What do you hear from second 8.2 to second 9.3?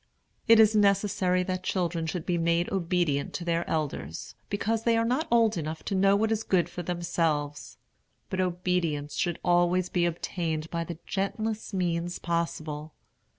but obedience